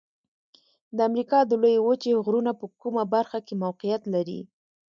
[0.95, 4.39] د امریکا د لویې وچې غرونه په کومه برخه کې موقعیت لري؟